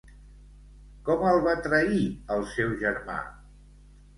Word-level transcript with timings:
Com 1.09 1.27
el 1.33 1.37
va 1.49 1.53
trair 1.67 2.01
el 2.37 2.43
seu 2.55 2.75
germà? 2.83 3.19